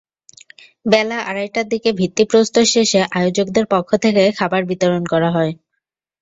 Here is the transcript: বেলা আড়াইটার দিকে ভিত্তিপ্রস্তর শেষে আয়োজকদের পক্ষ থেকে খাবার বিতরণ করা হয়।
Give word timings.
বেলা 0.85 1.17
আড়াইটার 1.29 1.65
দিকে 1.69 1.89
ভিত্তিপ্রস্তর 1.99 2.65
শেষে 2.73 3.01
আয়োজকদের 3.17 3.65
পক্ষ 3.73 3.89
থেকে 4.03 4.23
খাবার 4.39 4.61
বিতরণ 4.69 5.03
করা 5.13 5.29
হয়। 5.31 5.53